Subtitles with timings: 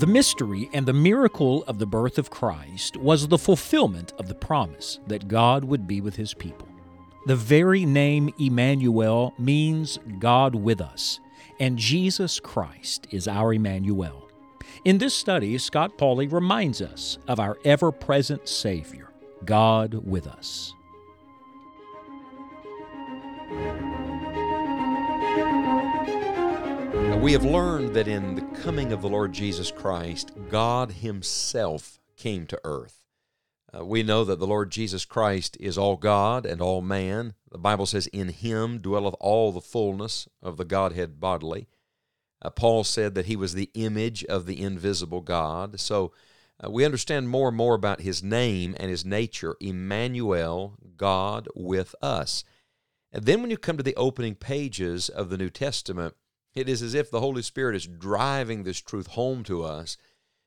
[0.00, 4.34] The mystery and the miracle of the birth of Christ was the fulfillment of the
[4.34, 6.66] promise that God would be with his people.
[7.26, 11.20] The very name Emmanuel means God with us,
[11.58, 14.26] and Jesus Christ is our Emmanuel.
[14.86, 19.10] In this study, Scott Pauley reminds us of our ever present Savior,
[19.44, 20.72] God with us.
[27.20, 32.46] We have learned that in the coming of the Lord Jesus Christ, God Himself came
[32.46, 33.04] to earth.
[33.76, 37.34] Uh, we know that the Lord Jesus Christ is all God and all man.
[37.52, 41.68] The Bible says, In Him dwelleth all the fullness of the Godhead bodily.
[42.40, 45.78] Uh, Paul said that He was the image of the invisible God.
[45.78, 46.12] So
[46.64, 51.94] uh, we understand more and more about His name and His nature Emmanuel, God with
[52.00, 52.44] us.
[53.12, 56.14] And then when you come to the opening pages of the New Testament,
[56.54, 59.96] it is as if the Holy Spirit is driving this truth home to us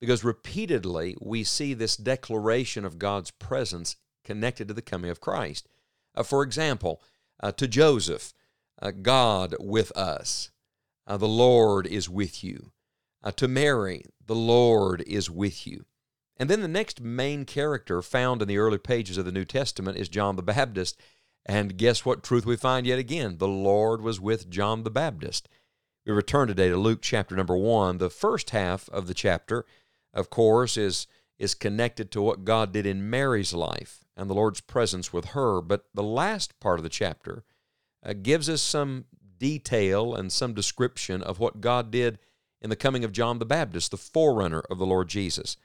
[0.00, 5.68] because repeatedly we see this declaration of God's presence connected to the coming of Christ.
[6.14, 7.02] Uh, for example,
[7.42, 8.32] uh, to Joseph,
[8.80, 10.50] uh, God with us,
[11.06, 12.72] uh, the Lord is with you.
[13.22, 15.86] Uh, to Mary, the Lord is with you.
[16.36, 19.96] And then the next main character found in the early pages of the New Testament
[19.96, 21.00] is John the Baptist.
[21.46, 23.38] And guess what truth we find yet again?
[23.38, 25.48] The Lord was with John the Baptist.
[26.06, 27.98] We return today to Luke chapter number one.
[27.98, 29.66] The first half of the chapter,
[30.14, 34.60] of course, is, is connected to what God did in Mary's life and the Lord's
[34.60, 35.60] presence with her.
[35.60, 37.42] But the last part of the chapter
[38.04, 39.06] uh, gives us some
[39.38, 42.20] detail and some description of what God did
[42.62, 45.56] in the coming of John the Baptist, the forerunner of the Lord Jesus.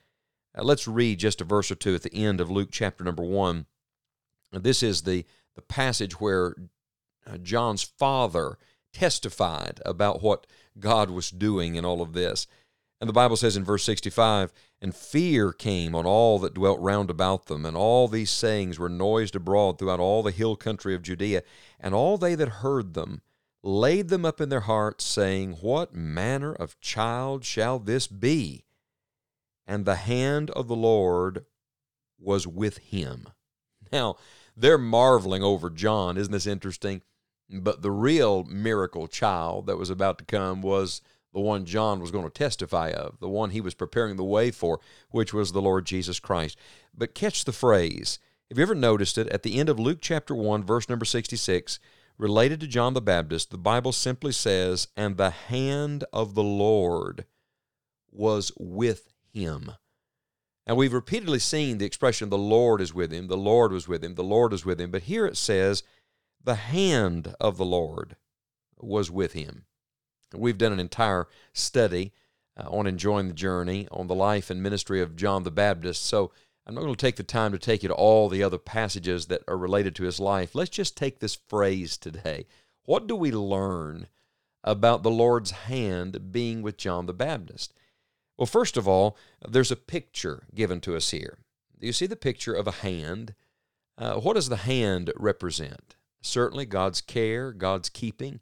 [0.58, 3.24] Uh, let's read just a verse or two at the end of Luke chapter number
[3.24, 3.68] one.
[4.52, 6.56] This is the, the passage where
[7.28, 8.58] uh, John's father
[8.94, 10.48] testified about what
[10.80, 12.48] God was doing in all of this.
[13.00, 17.10] And the Bible says in verse 65 And fear came on all that dwelt round
[17.10, 21.02] about them, and all these sayings were noised abroad throughout all the hill country of
[21.02, 21.42] Judea.
[21.80, 23.22] And all they that heard them
[23.64, 28.66] laid them up in their hearts, saying, What manner of child shall this be?
[29.66, 31.46] And the hand of the Lord
[32.20, 33.28] was with him.
[33.92, 34.16] Now,
[34.56, 36.18] they're marveling over John.
[36.18, 37.02] Isn't this interesting?
[37.52, 41.02] But the real miracle child that was about to come was
[41.34, 44.52] the one John was going to testify of, the one he was preparing the way
[44.52, 44.80] for,
[45.10, 46.58] which was the Lord Jesus Christ.
[46.94, 48.20] But catch the phrase.
[48.50, 49.30] Have you ever noticed it?
[49.30, 51.80] At the end of Luke chapter 1, verse number 66,
[52.18, 57.26] related to John the Baptist, the Bible simply says, And the hand of the Lord
[58.12, 59.72] was with him.
[60.68, 64.04] And we've repeatedly seen the expression, the Lord is with him, the Lord was with
[64.04, 64.92] him, the Lord is with him.
[64.92, 65.84] But here it says,
[66.44, 68.16] the hand of the Lord
[68.80, 69.66] was with him.
[70.34, 72.14] We've done an entire study
[72.58, 76.06] uh, on enjoying the journey, on the life and ministry of John the Baptist.
[76.06, 76.32] So
[76.66, 79.28] I'm not going to take the time to take you to all the other passages
[79.28, 80.56] that are related to his life.
[80.56, 82.46] Let's just take this phrase today.
[82.84, 84.08] What do we learn
[84.64, 87.74] about the Lord's hand being with John the Baptist?
[88.38, 91.40] Well, first of all, there's a picture given to us here.
[91.80, 93.34] You see the picture of a hand.
[93.98, 95.96] Uh, what does the hand represent?
[96.22, 98.40] Certainly God's care, God's keeping.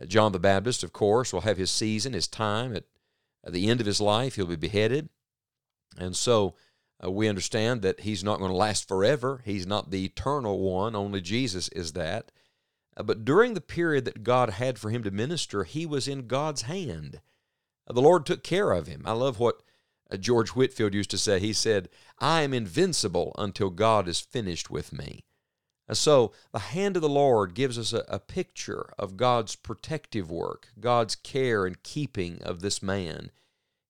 [0.00, 2.74] Uh, John the Baptist, of course, will have his season, his time.
[2.74, 2.84] At,
[3.44, 5.08] at the end of his life, he'll be beheaded.
[5.98, 6.54] And so
[7.04, 9.42] uh, we understand that he's not going to last forever.
[9.44, 12.32] He's not the eternal one, only Jesus is that.
[12.96, 16.26] Uh, but during the period that God had for him to minister, he was in
[16.26, 17.20] God's hand.
[17.88, 19.02] Uh, the Lord took care of him.
[19.04, 19.62] I love what
[20.10, 21.40] uh, George Whitefield used to say.
[21.40, 25.24] He said, I am invincible until God is finished with me.
[25.98, 30.68] So the hand of the Lord gives us a, a, picture of God's protective work,
[30.78, 33.30] God's care and keeping of this man.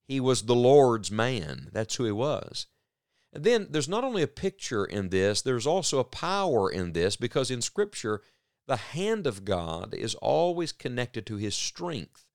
[0.06, 1.68] He was the Lord's man.
[1.72, 2.66] That's who he was.
[3.32, 7.16] And then there's not only a picture in this, there's also a power in this
[7.16, 8.20] because in Scripture,
[8.66, 12.26] the hand of God is always connected to his strength.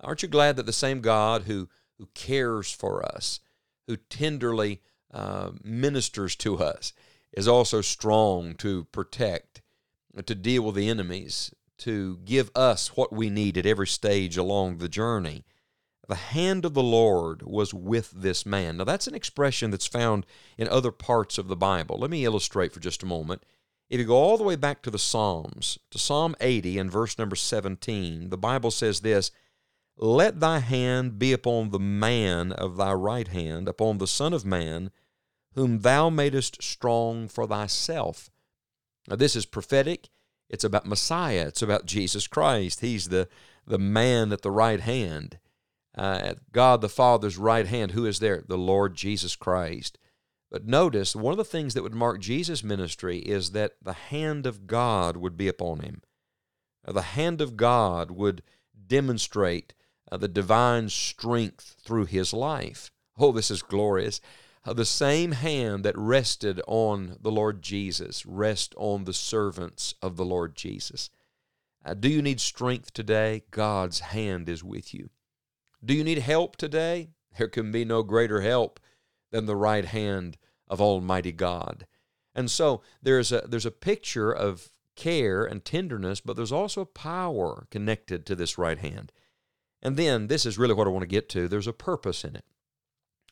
[0.00, 1.68] Aren't you glad that the same God who,
[1.98, 3.40] who cares for us,
[3.86, 4.82] who tenderly
[5.12, 6.92] uh, ministers to us,
[7.32, 9.62] is also strong to protect,
[10.24, 14.78] to deal with the enemies, to give us what we need at every stage along
[14.78, 15.44] the journey.
[16.08, 18.76] The hand of the Lord was with this man.
[18.76, 20.24] Now, that's an expression that's found
[20.56, 21.98] in other parts of the Bible.
[21.98, 23.42] Let me illustrate for just a moment.
[23.88, 27.18] If you go all the way back to the Psalms, to Psalm 80 and verse
[27.18, 29.30] number 17, the Bible says this
[29.96, 34.44] Let thy hand be upon the man of thy right hand, upon the Son of
[34.44, 34.90] Man,
[35.56, 38.30] whom thou madest strong for thyself.
[39.08, 40.08] Now, this is prophetic.
[40.48, 41.46] It's about Messiah.
[41.48, 42.80] It's about Jesus Christ.
[42.80, 43.28] He's the,
[43.66, 45.38] the man at the right hand.
[45.96, 48.44] uh, at God the Father's right hand, who is there?
[48.46, 49.98] The Lord Jesus Christ.
[50.50, 54.46] But notice, one of the things that would mark Jesus' ministry is that the hand
[54.46, 56.02] of God would be upon him.
[56.86, 58.42] The hand of God would
[58.86, 59.74] demonstrate
[60.12, 62.92] uh, the divine strength through his life.
[63.18, 64.20] Oh, this is glorious.
[64.74, 70.24] The same hand that rested on the Lord Jesus rest on the servants of the
[70.24, 71.08] Lord Jesus.
[71.84, 73.44] Uh, do you need strength today?
[73.52, 75.10] God's hand is with you.
[75.84, 77.10] Do you need help today?
[77.38, 78.80] There can be no greater help
[79.30, 80.36] than the right hand
[80.66, 81.86] of Almighty God.
[82.34, 86.86] And so there's a, there's a picture of care and tenderness, but there's also a
[86.86, 89.12] power connected to this right hand.
[89.80, 92.34] And then, this is really what I want to get to there's a purpose in
[92.34, 92.44] it.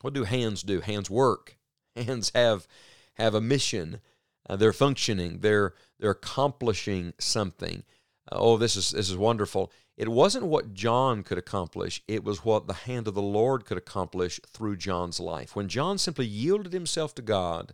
[0.05, 0.83] What do hands do?
[0.83, 1.57] Hands work.
[1.97, 2.69] Hands have,
[3.15, 4.01] have a mission.
[4.47, 5.39] Uh, they're functioning.
[5.39, 7.85] They're, they're accomplishing something.
[8.31, 9.73] Uh, oh, this is, this is wonderful.
[9.97, 13.79] It wasn't what John could accomplish, it was what the hand of the Lord could
[13.79, 15.57] accomplish through John's life.
[15.57, 17.73] When John simply yielded himself to God,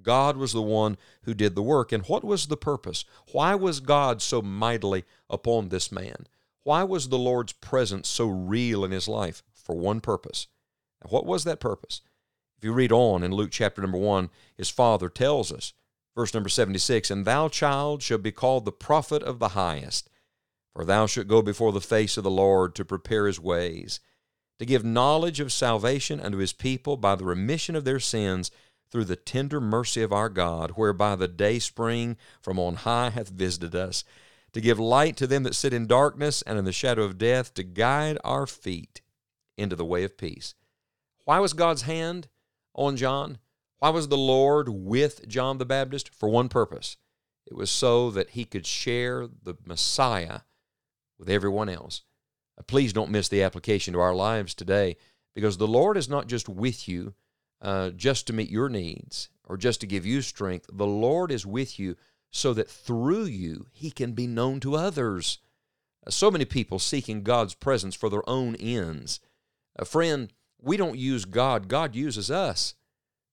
[0.00, 1.92] God was the one who did the work.
[1.92, 3.04] And what was the purpose?
[3.32, 6.26] Why was God so mightily upon this man?
[6.62, 9.42] Why was the Lord's presence so real in his life?
[9.52, 10.46] For one purpose.
[11.04, 12.00] What was that purpose?
[12.58, 15.72] If you read on in Luke chapter number 1, his father tells us,
[16.14, 20.08] verse number 76, And thou, child, shalt be called the prophet of the highest
[20.76, 23.98] for thou shalt go before the face of the Lord to prepare his ways,
[24.58, 28.50] to give knowledge of salvation unto his people by the remission of their sins
[28.90, 33.30] through the tender mercy of our God, whereby the day spring from on high hath
[33.30, 34.04] visited us,
[34.52, 37.54] to give light to them that sit in darkness and in the shadow of death,
[37.54, 39.00] to guide our feet
[39.56, 40.54] into the way of peace.
[41.26, 42.28] Why was God's hand
[42.72, 43.38] on John?
[43.80, 46.08] Why was the Lord with John the Baptist?
[46.14, 46.96] For one purpose.
[47.46, 50.40] It was so that he could share the Messiah
[51.18, 52.02] with everyone else.
[52.68, 54.96] Please don't miss the application to our lives today
[55.34, 57.14] because the Lord is not just with you
[57.60, 60.70] uh, just to meet your needs or just to give you strength.
[60.72, 61.96] The Lord is with you
[62.30, 65.38] so that through you He can be known to others.
[66.06, 69.18] Uh, so many people seeking God's presence for their own ends.
[69.74, 70.32] A friend,
[70.66, 72.74] we don't use God, God uses us.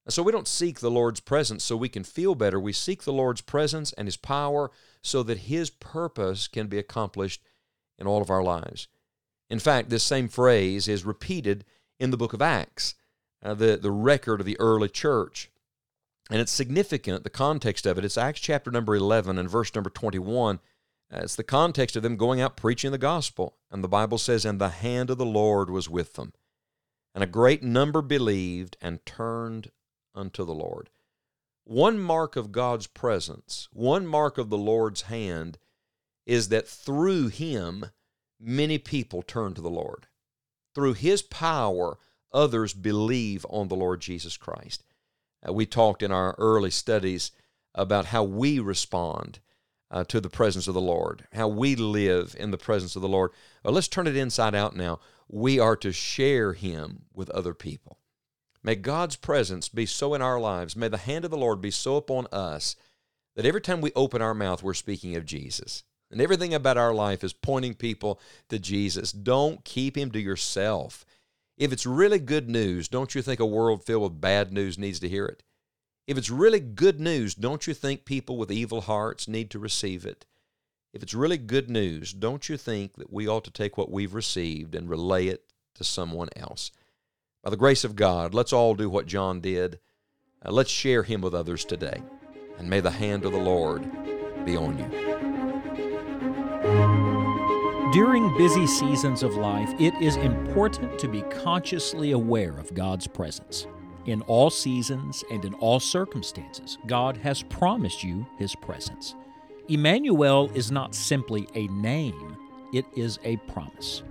[0.08, 2.60] So we don't seek the Lord's presence so we can feel better.
[2.60, 4.70] We seek the Lord's presence and His power
[5.02, 7.42] so that His purpose can be accomplished
[7.98, 8.88] in all of our lives.
[9.50, 11.66] In fact, this same phrase is repeated
[12.00, 12.96] in the book of Acts,
[13.42, 15.50] uh, the, the record of the early church.
[16.30, 18.06] And it's significant, the context of it.
[18.06, 20.60] It's Acts chapter number 11 and verse number 21.
[21.12, 23.56] Uh, it's the context of them going out preaching the gospel.
[23.72, 26.34] And the Bible says, And the hand of the Lord was with them.
[27.14, 29.72] And a great number believed and turned
[30.16, 30.90] unto the Lord.
[31.66, 35.58] One mark of God's presence, one mark of the Lord's hand
[36.26, 37.86] is that through him,
[38.40, 40.08] many people turn to the Lord.
[40.76, 41.98] Through his power,
[42.34, 44.84] others believe on the Lord Jesus Christ.
[45.48, 47.32] Uh, we talked in our early studies
[47.76, 49.40] about how we respond
[49.92, 53.08] uh, to the presence of the Lord, how we live in the presence of the
[53.08, 53.32] Lord.
[53.64, 55.00] Well, let's turn it inside out now.
[55.28, 58.00] We are to share him with other people.
[58.64, 61.72] May God's presence be so in our lives, may the hand of the Lord be
[61.72, 62.76] so upon us
[63.36, 65.84] that every time we open our mouth, we're speaking of Jesus.
[66.12, 69.12] And everything about our life is pointing people to Jesus.
[69.12, 71.06] Don't keep him to yourself.
[71.58, 75.00] If it's really good news, don't you think a world filled with bad news needs
[75.00, 75.44] to hear it?
[76.08, 80.06] If it's really good news, don't you think people with evil hearts need to receive
[80.06, 80.26] it?
[80.94, 84.14] If it's really good news, don't you think that we ought to take what we've
[84.14, 86.72] received and relay it to someone else?
[87.44, 89.80] By the grace of God, let's all do what John did.
[90.46, 92.04] Uh, let's share him with others today.
[92.60, 93.90] And may the hand of the Lord
[94.46, 94.86] be on you.
[97.92, 103.66] During busy seasons of life, it is important to be consciously aware of God's presence.
[104.06, 109.16] In all seasons and in all circumstances, God has promised you His presence.
[109.70, 112.36] Emmanuel is not simply a name,
[112.74, 114.04] it is a promise.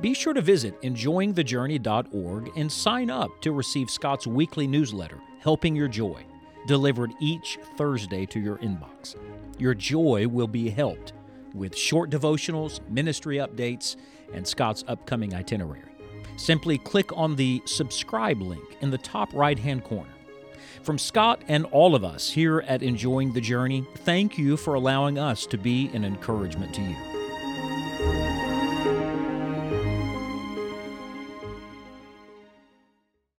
[0.00, 5.88] Be sure to visit enjoyingthejourney.org and sign up to receive Scott's weekly newsletter, Helping Your
[5.88, 6.24] Joy,
[6.68, 9.16] delivered each Thursday to your inbox.
[9.58, 11.14] Your joy will be helped
[11.52, 13.96] with short devotionals, ministry updates,
[14.32, 15.82] and Scott's upcoming itinerary.
[16.36, 20.12] Simply click on the subscribe link in the top right hand corner.
[20.82, 25.18] From Scott and all of us here at Enjoying the Journey, thank you for allowing
[25.18, 27.09] us to be an encouragement to you.